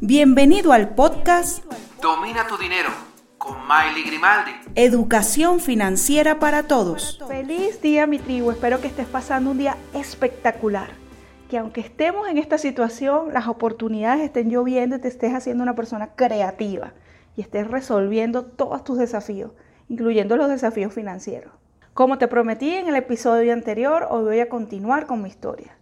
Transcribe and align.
Bienvenido 0.00 0.72
al 0.72 0.94
podcast 0.94 1.64
Domina 2.00 2.46
tu 2.46 2.56
dinero 2.56 2.88
con 3.36 3.56
Miley 3.66 4.04
Grimaldi. 4.04 4.52
Educación 4.76 5.58
financiera 5.58 6.38
para 6.38 6.62
todos. 6.62 7.18
Feliz 7.26 7.82
día 7.82 8.06
mi 8.06 8.20
tribu, 8.20 8.52
espero 8.52 8.80
que 8.80 8.86
estés 8.86 9.08
pasando 9.08 9.50
un 9.50 9.58
día 9.58 9.76
espectacular. 9.94 10.90
Que 11.50 11.58
aunque 11.58 11.80
estemos 11.80 12.28
en 12.28 12.38
esta 12.38 12.58
situación, 12.58 13.34
las 13.34 13.48
oportunidades 13.48 14.22
estén 14.22 14.50
lloviendo 14.50 14.94
y 14.94 15.00
te 15.00 15.08
estés 15.08 15.34
haciendo 15.34 15.64
una 15.64 15.74
persona 15.74 16.14
creativa 16.14 16.92
y 17.36 17.40
estés 17.40 17.68
resolviendo 17.68 18.44
todos 18.44 18.84
tus 18.84 18.98
desafíos, 18.98 19.50
incluyendo 19.88 20.36
los 20.36 20.48
desafíos 20.48 20.94
financieros. 20.94 21.52
Como 21.92 22.18
te 22.18 22.28
prometí 22.28 22.72
en 22.72 22.86
el 22.86 22.94
episodio 22.94 23.52
anterior, 23.52 24.06
hoy 24.08 24.22
voy 24.22 24.38
a 24.38 24.48
continuar 24.48 25.06
con 25.06 25.22
mi 25.22 25.28
historia. 25.28 25.77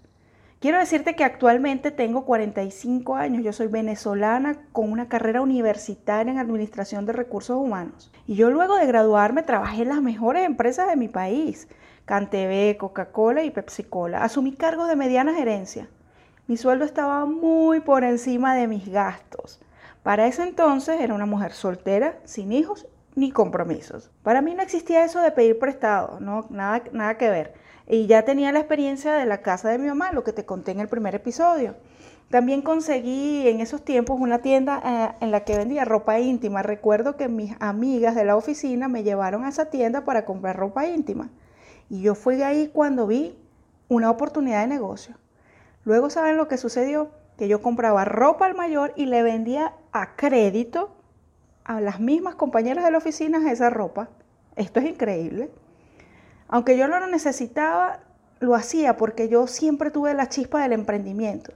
Quiero 0.66 0.80
decirte 0.80 1.14
que 1.14 1.22
actualmente 1.22 1.92
tengo 1.92 2.24
45 2.24 3.14
años, 3.14 3.44
yo 3.44 3.52
soy 3.52 3.68
venezolana 3.68 4.58
con 4.72 4.90
una 4.90 5.08
carrera 5.08 5.40
universitaria 5.40 6.32
en 6.32 6.40
Administración 6.40 7.06
de 7.06 7.12
Recursos 7.12 7.56
Humanos. 7.56 8.10
Y 8.26 8.34
yo 8.34 8.50
luego 8.50 8.74
de 8.74 8.88
graduarme 8.88 9.44
trabajé 9.44 9.82
en 9.82 9.90
las 9.90 10.02
mejores 10.02 10.44
empresas 10.44 10.88
de 10.88 10.96
mi 10.96 11.06
país, 11.06 11.68
Cantv, 12.04 12.78
Coca-Cola 12.78 13.44
y 13.44 13.52
Pepsi-Cola. 13.52 14.24
Asumí 14.24 14.56
cargos 14.56 14.88
de 14.88 14.96
mediana 14.96 15.34
gerencia. 15.34 15.88
Mi 16.48 16.56
sueldo 16.56 16.84
estaba 16.84 17.26
muy 17.26 17.78
por 17.78 18.02
encima 18.02 18.56
de 18.56 18.66
mis 18.66 18.88
gastos. 18.88 19.60
Para 20.02 20.26
ese 20.26 20.42
entonces 20.42 21.00
era 21.00 21.14
una 21.14 21.26
mujer 21.26 21.52
soltera, 21.52 22.18
sin 22.24 22.50
hijos 22.50 22.88
ni 23.16 23.32
compromisos. 23.32 24.10
Para 24.22 24.42
mí 24.42 24.54
no 24.54 24.62
existía 24.62 25.04
eso 25.04 25.20
de 25.20 25.32
pedir 25.32 25.58
prestado, 25.58 26.20
no, 26.20 26.46
nada, 26.50 26.84
nada 26.92 27.16
que 27.16 27.28
ver. 27.28 27.54
Y 27.88 28.06
ya 28.06 28.24
tenía 28.24 28.52
la 28.52 28.60
experiencia 28.60 29.14
de 29.14 29.26
la 29.26 29.42
casa 29.42 29.70
de 29.70 29.78
mi 29.78 29.88
mamá, 29.88 30.12
lo 30.12 30.22
que 30.22 30.32
te 30.32 30.44
conté 30.44 30.72
en 30.72 30.80
el 30.80 30.88
primer 30.88 31.14
episodio. 31.14 31.74
También 32.30 32.60
conseguí 32.60 33.48
en 33.48 33.60
esos 33.60 33.84
tiempos 33.84 34.20
una 34.20 34.40
tienda 34.40 34.82
eh, 34.84 35.24
en 35.24 35.30
la 35.30 35.44
que 35.44 35.56
vendía 35.56 35.84
ropa 35.84 36.18
íntima. 36.18 36.62
Recuerdo 36.62 37.16
que 37.16 37.28
mis 37.28 37.54
amigas 37.60 38.14
de 38.16 38.24
la 38.24 38.36
oficina 38.36 38.88
me 38.88 39.04
llevaron 39.04 39.44
a 39.44 39.48
esa 39.48 39.66
tienda 39.66 40.04
para 40.04 40.24
comprar 40.24 40.56
ropa 40.56 40.86
íntima. 40.86 41.30
Y 41.88 42.02
yo 42.02 42.14
fui 42.16 42.36
de 42.36 42.44
ahí 42.44 42.70
cuando 42.72 43.06
vi 43.06 43.38
una 43.88 44.10
oportunidad 44.10 44.62
de 44.62 44.66
negocio. 44.66 45.16
Luego, 45.84 46.10
¿saben 46.10 46.36
lo 46.36 46.48
que 46.48 46.58
sucedió? 46.58 47.10
Que 47.38 47.46
yo 47.46 47.62
compraba 47.62 48.04
ropa 48.04 48.46
al 48.46 48.56
mayor 48.56 48.92
y 48.96 49.06
le 49.06 49.22
vendía 49.22 49.74
a 49.92 50.16
crédito 50.16 50.96
a 51.66 51.80
las 51.80 51.98
mismas 51.98 52.36
compañeras 52.36 52.84
de 52.84 52.92
la 52.92 52.98
oficina 52.98 53.50
esa 53.50 53.70
ropa. 53.70 54.08
Esto 54.54 54.78
es 54.78 54.86
increíble. 54.86 55.50
Aunque 56.48 56.78
yo 56.78 56.86
no 56.86 57.00
lo 57.00 57.08
necesitaba, 57.08 57.98
lo 58.38 58.54
hacía 58.54 58.96
porque 58.96 59.28
yo 59.28 59.48
siempre 59.48 59.90
tuve 59.90 60.14
la 60.14 60.28
chispa 60.28 60.62
del 60.62 60.72
emprendimiento. 60.72 61.52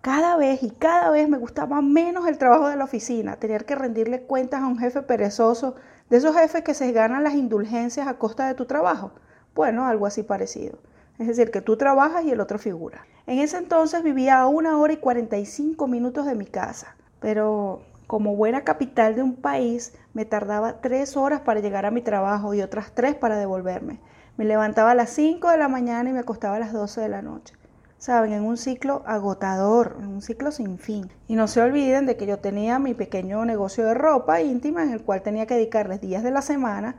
Cada 0.00 0.36
vez 0.36 0.64
y 0.64 0.70
cada 0.70 1.10
vez 1.10 1.28
me 1.28 1.38
gustaba 1.38 1.80
menos 1.80 2.26
el 2.26 2.38
trabajo 2.38 2.68
de 2.68 2.76
la 2.76 2.82
oficina, 2.82 3.36
tener 3.36 3.64
que 3.64 3.76
rendirle 3.76 4.22
cuentas 4.22 4.62
a 4.62 4.66
un 4.66 4.78
jefe 4.78 5.00
perezoso, 5.02 5.76
de 6.10 6.16
esos 6.16 6.36
jefes 6.36 6.64
que 6.64 6.74
se 6.74 6.90
ganan 6.90 7.22
las 7.22 7.34
indulgencias 7.34 8.08
a 8.08 8.18
costa 8.18 8.48
de 8.48 8.54
tu 8.54 8.66
trabajo. 8.66 9.12
Bueno, 9.54 9.86
algo 9.86 10.06
así 10.06 10.24
parecido. 10.24 10.80
Es 11.20 11.28
decir, 11.28 11.52
que 11.52 11.60
tú 11.60 11.76
trabajas 11.76 12.24
y 12.24 12.32
el 12.32 12.40
otro 12.40 12.58
figura. 12.58 13.06
En 13.28 13.38
ese 13.38 13.58
entonces 13.58 14.02
vivía 14.02 14.40
a 14.40 14.48
una 14.48 14.76
hora 14.76 14.92
y 14.92 14.96
45 14.96 15.86
minutos 15.86 16.26
de 16.26 16.34
mi 16.34 16.46
casa, 16.46 16.96
pero 17.20 17.82
como 18.12 18.36
buena 18.36 18.60
capital 18.60 19.14
de 19.14 19.22
un 19.22 19.36
país 19.36 19.94
me 20.12 20.26
tardaba 20.26 20.82
tres 20.82 21.16
horas 21.16 21.40
para 21.40 21.60
llegar 21.60 21.86
a 21.86 21.90
mi 21.90 22.02
trabajo 22.02 22.52
y 22.52 22.60
otras 22.60 22.92
tres 22.94 23.14
para 23.14 23.38
devolverme. 23.38 24.00
Me 24.36 24.44
levantaba 24.44 24.90
a 24.90 24.94
las 24.94 25.08
5 25.08 25.48
de 25.48 25.56
la 25.56 25.68
mañana 25.68 26.10
y 26.10 26.12
me 26.12 26.18
acostaba 26.18 26.56
a 26.56 26.60
las 26.60 26.74
12 26.74 27.00
de 27.00 27.08
la 27.08 27.22
noche. 27.22 27.54
Saben, 27.96 28.34
en 28.34 28.44
un 28.44 28.58
ciclo 28.58 29.02
agotador, 29.06 29.96
en 29.98 30.08
un 30.08 30.20
ciclo 30.20 30.52
sin 30.52 30.78
fin. 30.78 31.10
Y 31.26 31.36
no 31.36 31.48
se 31.48 31.62
olviden 31.62 32.04
de 32.04 32.18
que 32.18 32.26
yo 32.26 32.38
tenía 32.38 32.78
mi 32.78 32.92
pequeño 32.92 33.46
negocio 33.46 33.86
de 33.86 33.94
ropa 33.94 34.42
íntima 34.42 34.82
en 34.82 34.90
el 34.90 35.02
cual 35.02 35.22
tenía 35.22 35.46
que 35.46 35.54
dedicarles 35.54 36.02
días 36.02 36.22
de 36.22 36.32
la 36.32 36.42
semana 36.42 36.96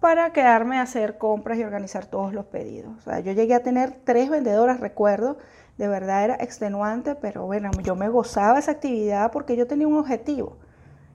para 0.00 0.32
quedarme 0.32 0.78
a 0.78 0.82
hacer 0.82 1.18
compras 1.18 1.58
y 1.58 1.64
organizar 1.64 2.06
todos 2.06 2.32
los 2.32 2.46
pedidos. 2.46 2.96
O 2.98 3.00
sea, 3.00 3.20
yo 3.20 3.32
llegué 3.32 3.54
a 3.54 3.62
tener 3.62 3.92
tres 4.04 4.28
vendedoras, 4.30 4.80
recuerdo, 4.80 5.38
de 5.78 5.88
verdad 5.88 6.24
era 6.24 6.34
extenuante, 6.36 7.14
pero 7.14 7.46
bueno, 7.46 7.70
yo 7.82 7.96
me 7.96 8.08
gozaba 8.08 8.58
esa 8.58 8.72
actividad 8.72 9.30
porque 9.30 9.56
yo 9.56 9.66
tenía 9.66 9.88
un 9.88 9.98
objetivo. 9.98 10.58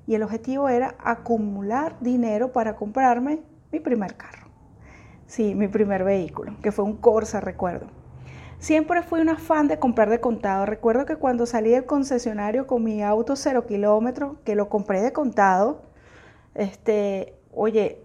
Y 0.07 0.15
el 0.15 0.23
objetivo 0.23 0.67
era 0.67 0.95
acumular 0.99 1.95
dinero 1.99 2.51
para 2.51 2.75
comprarme 2.75 3.41
mi 3.71 3.79
primer 3.79 4.15
carro. 4.15 4.47
Sí, 5.27 5.55
mi 5.55 5.67
primer 5.67 6.03
vehículo, 6.03 6.57
que 6.61 6.71
fue 6.71 6.83
un 6.83 6.97
Corsa, 6.97 7.39
recuerdo. 7.39 7.87
Siempre 8.59 9.01
fui 9.01 9.21
una 9.21 9.37
fan 9.37 9.67
de 9.67 9.79
comprar 9.79 10.09
de 10.09 10.19
contado. 10.19 10.65
Recuerdo 10.65 11.05
que 11.05 11.15
cuando 11.15 11.45
salí 11.45 11.71
del 11.71 11.85
concesionario 11.85 12.67
con 12.67 12.83
mi 12.83 13.01
auto 13.01 13.35
cero 13.35 13.65
kilómetros, 13.65 14.37
que 14.43 14.55
lo 14.55 14.69
compré 14.69 15.01
de 15.01 15.13
contado, 15.13 15.83
este, 16.53 17.39
oye, 17.53 18.03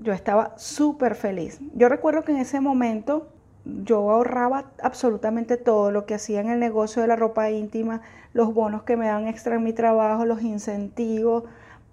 yo 0.00 0.12
estaba 0.12 0.52
súper 0.56 1.14
feliz. 1.14 1.58
Yo 1.74 1.88
recuerdo 1.88 2.22
que 2.22 2.32
en 2.32 2.38
ese 2.38 2.60
momento 2.60 3.28
yo 3.64 4.10
ahorraba 4.10 4.66
absolutamente 4.82 5.56
todo 5.56 5.90
lo 5.90 6.06
que 6.06 6.14
hacía 6.14 6.40
en 6.40 6.50
el 6.50 6.60
negocio 6.60 7.02
de 7.02 7.08
la 7.08 7.16
ropa 7.16 7.50
íntima, 7.50 8.02
los 8.32 8.54
bonos 8.54 8.84
que 8.84 8.96
me 8.96 9.06
dan 9.06 9.26
extra 9.26 9.56
en 9.56 9.64
mi 9.64 9.72
trabajo, 9.72 10.24
los 10.24 10.42
incentivos, 10.42 11.44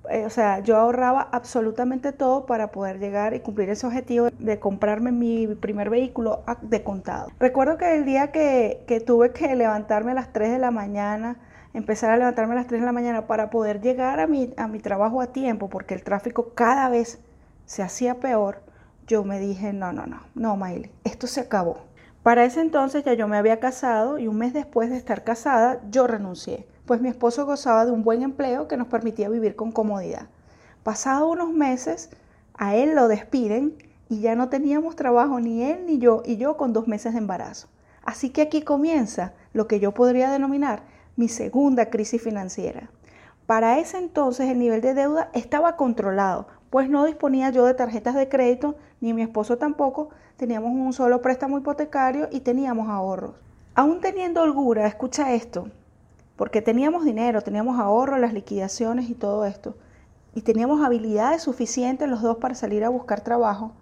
eh, 0.09 0.25
o 0.25 0.29
sea, 0.29 0.59
yo 0.59 0.75
ahorraba 0.77 1.29
absolutamente 1.31 2.11
todo 2.11 2.45
para 2.45 2.71
poder 2.71 2.99
llegar 2.99 3.33
y 3.33 3.39
cumplir 3.39 3.69
ese 3.69 3.87
objetivo 3.87 4.29
de 4.37 4.59
comprarme 4.59 5.11
mi 5.11 5.47
primer 5.47 5.89
vehículo 5.89 6.43
de 6.61 6.83
contado. 6.83 7.29
Recuerdo 7.39 7.77
que 7.77 7.95
el 7.95 8.03
día 8.03 8.31
que, 8.31 8.83
que 8.85 8.99
tuve 8.99 9.31
que 9.31 9.55
levantarme 9.55 10.11
a 10.11 10.15
las 10.15 10.33
3 10.33 10.51
de 10.51 10.59
la 10.59 10.71
mañana, 10.71 11.37
empezar 11.73 12.11
a 12.11 12.17
levantarme 12.17 12.53
a 12.53 12.57
las 12.57 12.67
3 12.67 12.81
de 12.81 12.85
la 12.85 12.91
mañana 12.91 13.27
para 13.27 13.49
poder 13.49 13.79
llegar 13.79 14.19
a 14.19 14.27
mi, 14.27 14.53
a 14.57 14.67
mi 14.67 14.79
trabajo 14.79 15.21
a 15.21 15.27
tiempo, 15.27 15.69
porque 15.69 15.93
el 15.93 16.03
tráfico 16.03 16.51
cada 16.53 16.89
vez 16.89 17.19
se 17.73 17.83
hacía 17.83 18.19
peor, 18.19 18.61
yo 19.07 19.23
me 19.23 19.39
dije, 19.39 19.73
no, 19.73 19.91
no, 19.91 20.05
no, 20.05 20.21
no, 20.35 20.55
Miley, 20.55 20.91
esto 21.03 21.27
se 21.27 21.41
acabó. 21.41 21.79
Para 22.21 22.45
ese 22.45 22.61
entonces 22.61 23.03
ya 23.03 23.13
yo 23.13 23.27
me 23.27 23.37
había 23.37 23.59
casado 23.59 24.17
y 24.17 24.27
un 24.27 24.37
mes 24.37 24.53
después 24.53 24.89
de 24.89 24.97
estar 24.97 25.23
casada 25.23 25.81
yo 25.89 26.07
renuncié 26.07 26.67
pues 26.85 27.01
mi 27.01 27.09
esposo 27.09 27.45
gozaba 27.45 27.85
de 27.85 27.91
un 27.91 28.03
buen 28.03 28.23
empleo 28.23 28.67
que 28.67 28.77
nos 28.77 28.87
permitía 28.87 29.29
vivir 29.29 29.55
con 29.55 29.71
comodidad. 29.71 30.27
Pasados 30.83 31.31
unos 31.31 31.51
meses, 31.53 32.09
a 32.55 32.75
él 32.75 32.93
lo 32.95 33.07
despiden 33.07 33.75
y 34.09 34.19
ya 34.19 34.35
no 34.35 34.49
teníamos 34.49 34.95
trabajo 34.95 35.39
ni 35.39 35.63
él 35.63 35.85
ni 35.85 35.97
yo 35.97 36.23
y 36.25 36.37
yo 36.37 36.57
con 36.57 36.73
dos 36.73 36.87
meses 36.87 37.13
de 37.13 37.19
embarazo. 37.19 37.67
Así 38.03 38.31
que 38.31 38.41
aquí 38.41 38.63
comienza 38.63 39.33
lo 39.53 39.67
que 39.67 39.79
yo 39.79 39.93
podría 39.93 40.29
denominar 40.29 40.83
mi 41.15 41.29
segunda 41.29 41.89
crisis 41.89 42.21
financiera. 42.21 42.89
Para 43.45 43.79
ese 43.79 43.97
entonces 43.97 44.49
el 44.49 44.59
nivel 44.59 44.81
de 44.81 44.93
deuda 44.93 45.29
estaba 45.33 45.77
controlado, 45.77 46.47
pues 46.73 46.89
no 46.89 47.05
disponía 47.05 47.51
yo 47.51 47.65
de 47.67 47.75
tarjetas 47.75 48.15
de 48.15 48.27
crédito, 48.27 48.73
ni 48.99 49.13
mi 49.13 49.21
esposo 49.21 49.59
tampoco, 49.59 50.09
teníamos 50.37 50.71
un 50.71 50.91
solo 50.91 51.21
préstamo 51.21 51.59
hipotecario 51.59 52.29
y 52.31 52.39
teníamos 52.39 52.89
ahorros. 52.89 53.35
Aún 53.75 54.01
teniendo 54.01 54.41
holgura, 54.41 54.87
escucha 54.87 55.35
esto, 55.35 55.67
porque 56.35 56.63
teníamos 56.63 57.05
dinero, 57.05 57.43
teníamos 57.43 57.79
ahorro, 57.79 58.17
las 58.17 58.33
liquidaciones 58.33 59.07
y 59.07 59.13
todo 59.13 59.45
esto, 59.45 59.77
y 60.33 60.41
teníamos 60.41 60.83
habilidades 60.83 61.43
suficientes 61.43 62.09
los 62.09 62.23
dos 62.23 62.37
para 62.37 62.55
salir 62.55 62.83
a 62.83 62.89
buscar 62.89 63.21
trabajo, 63.21 63.73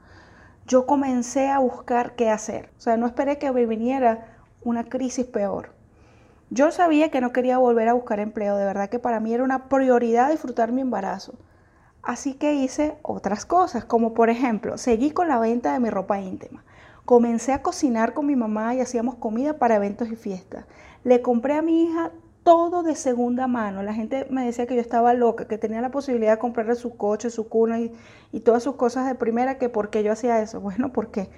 yo 0.67 0.85
comencé 0.85 1.47
a 1.47 1.59
buscar 1.59 2.17
qué 2.17 2.29
hacer. 2.29 2.71
O 2.77 2.81
sea, 2.81 2.97
no 2.97 3.05
esperé 3.05 3.37
que 3.37 3.49
me 3.53 3.65
viniera 3.65 4.35
una 4.65 4.83
crisis 4.83 5.25
peor. 5.25 5.69
Yo 6.49 6.71
sabía 6.71 7.09
que 7.09 7.21
no 7.21 7.31
quería 7.31 7.57
volver 7.57 7.87
a 7.87 7.93
buscar 7.93 8.19
empleo, 8.19 8.57
de 8.57 8.65
verdad 8.65 8.89
que 8.89 8.99
para 8.99 9.21
mí 9.21 9.33
era 9.33 9.45
una 9.45 9.69
prioridad 9.69 10.29
disfrutar 10.29 10.73
mi 10.73 10.81
embarazo. 10.81 11.35
Así 12.03 12.33
que 12.33 12.55
hice 12.55 12.95
otras 13.03 13.45
cosas, 13.45 13.85
como 13.85 14.13
por 14.13 14.29
ejemplo, 14.29 14.77
seguí 14.77 15.11
con 15.11 15.27
la 15.27 15.39
venta 15.39 15.73
de 15.73 15.79
mi 15.79 15.89
ropa 15.89 16.19
íntima. 16.19 16.63
Comencé 17.05 17.53
a 17.53 17.61
cocinar 17.61 18.13
con 18.13 18.25
mi 18.25 18.35
mamá 18.35 18.73
y 18.73 18.81
hacíamos 18.81 19.15
comida 19.15 19.57
para 19.57 19.75
eventos 19.75 20.09
y 20.09 20.15
fiestas. 20.15 20.65
Le 21.03 21.21
compré 21.21 21.55
a 21.55 21.61
mi 21.61 21.83
hija 21.83 22.11
todo 22.43 22.83
de 22.83 22.95
segunda 22.95 23.47
mano. 23.47 23.83
La 23.83 23.93
gente 23.93 24.25
me 24.29 24.45
decía 24.45 24.65
que 24.65 24.75
yo 24.75 24.81
estaba 24.81 25.13
loca, 25.13 25.47
que 25.47 25.57
tenía 25.57 25.81
la 25.81 25.91
posibilidad 25.91 26.33
de 26.33 26.39
comprarle 26.39 26.75
su 26.75 26.95
coche, 26.97 27.29
su 27.29 27.47
cuna 27.47 27.79
y, 27.79 28.39
todas 28.39 28.63
sus 28.63 28.75
cosas 28.75 29.05
de 29.07 29.15
primera, 29.15 29.57
que 29.57 29.69
por 29.69 29.89
qué 29.89 30.03
yo 30.03 30.11
hacía 30.11 30.41
eso. 30.41 30.59
Bueno, 30.71 30.91
porque 30.91 31.29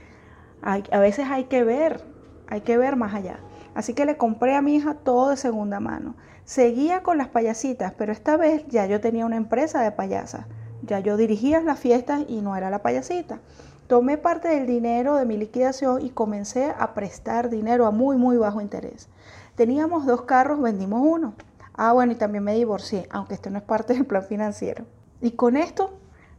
a 0.62 1.00
veces 1.00 1.28
hay 1.30 1.46
que 1.46 1.64
ver, 1.66 2.02
hay 2.48 2.62
que 2.62 2.78
ver 2.78 2.96
más 2.96 3.14
allá. 3.14 3.40
Así 3.76 3.94
que 3.94 4.06
le 4.06 4.16
compré 4.16 4.56
a 4.56 4.62
mi 4.62 4.76
hija 4.76 4.94
todo 4.94 5.30
de 5.30 5.38
segunda 5.38 5.80
mano. 5.80 6.16
Seguía 6.46 7.04
con 7.04 7.18
las 7.18 7.30
payasitas, 7.30 7.94
pero 7.94 8.12
esta 8.12 8.38
vez 8.38 8.66
ya 8.68 8.86
yo 8.86 9.02
tenía 9.02 9.26
una 9.26 9.38
empresa 9.38 9.82
de 9.82 9.92
payasas. 9.92 10.46
Ya 10.86 11.00
yo 11.00 11.16
dirigía 11.16 11.62
las 11.62 11.80
fiestas 11.80 12.26
y 12.28 12.42
no 12.42 12.56
era 12.58 12.70
la 12.70 12.82
payasita. 12.82 13.40
Tomé 13.88 14.18
parte 14.18 14.50
del 14.50 14.68
dinero 14.68 15.16
de 15.16 15.26
mi 15.26 15.38
liquidación 15.38 16.06
y 16.06 16.10
comencé 16.10 16.74
a 16.78 16.94
prestar 16.94 17.50
dinero 17.50 17.86
a 17.86 17.92
muy, 17.92 18.18
muy 18.18 18.36
bajo 18.36 18.60
interés. 18.60 19.08
Teníamos 19.56 20.06
dos 20.06 20.24
carros, 20.24 20.62
vendimos 20.62 21.02
uno. 21.06 21.36
Ah, 21.74 21.94
bueno, 21.94 22.12
y 22.12 22.16
también 22.16 22.44
me 22.44 22.54
divorcié, 22.54 23.08
aunque 23.12 23.34
esto 23.34 23.50
no 23.50 23.58
es 23.60 23.64
parte 23.64 23.94
del 23.94 24.06
plan 24.06 24.24
financiero. 24.24 24.86
Y 25.22 25.32
con 25.32 25.56
esto 25.56 25.92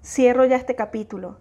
cierro 0.04 0.44
ya 0.44 0.56
este 0.56 0.74
capítulo. 0.74 1.38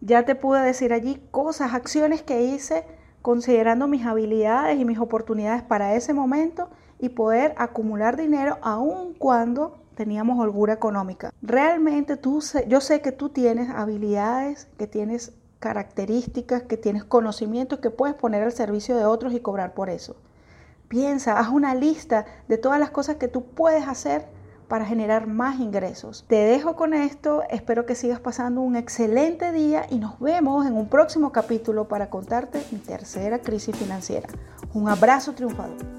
Ya 0.00 0.24
te 0.24 0.36
pude 0.36 0.60
decir 0.60 0.92
allí 0.92 1.20
cosas, 1.32 1.74
acciones 1.74 2.22
que 2.22 2.42
hice 2.42 2.84
considerando 3.22 3.88
mis 3.88 4.06
habilidades 4.06 4.78
y 4.78 4.84
mis 4.84 4.98
oportunidades 4.98 5.62
para 5.62 5.94
ese 5.94 6.14
momento 6.14 6.68
y 7.00 7.08
poder 7.08 7.54
acumular 7.56 8.16
dinero 8.16 8.58
aun 8.62 9.14
cuando 9.14 9.78
teníamos 9.96 10.38
holgura 10.38 10.74
económica. 10.74 11.32
Realmente 11.42 12.16
tú, 12.16 12.42
yo 12.68 12.80
sé 12.80 13.00
que 13.00 13.10
tú 13.12 13.30
tienes 13.30 13.70
habilidades, 13.70 14.68
que 14.78 14.86
tienes 14.86 15.32
características, 15.58 16.62
que 16.62 16.76
tienes 16.76 17.02
conocimientos 17.02 17.80
que 17.80 17.90
puedes 17.90 18.14
poner 18.14 18.42
al 18.44 18.52
servicio 18.52 18.96
de 18.96 19.06
otros 19.06 19.32
y 19.32 19.40
cobrar 19.40 19.74
por 19.74 19.90
eso. 19.90 20.14
Piensa, 20.88 21.40
haz 21.40 21.48
una 21.48 21.74
lista 21.74 22.26
de 22.46 22.58
todas 22.58 22.78
las 22.78 22.90
cosas 22.90 23.16
que 23.16 23.26
tú 23.26 23.46
puedes 23.46 23.88
hacer 23.88 24.26
para 24.68 24.84
generar 24.84 25.26
más 25.26 25.58
ingresos. 25.58 26.24
Te 26.28 26.36
dejo 26.36 26.76
con 26.76 26.92
esto, 26.92 27.42
espero 27.50 27.86
que 27.86 27.94
sigas 27.94 28.20
pasando 28.20 28.60
un 28.60 28.76
excelente 28.76 29.52
día 29.52 29.86
y 29.90 29.98
nos 29.98 30.20
vemos 30.20 30.66
en 30.66 30.76
un 30.76 30.88
próximo 30.88 31.32
capítulo 31.32 31.88
para 31.88 32.10
contarte 32.10 32.62
mi 32.70 32.78
tercera 32.78 33.38
crisis 33.40 33.76
financiera. 33.76 34.28
Un 34.74 34.88
abrazo 34.88 35.32
triunfador. 35.32 35.95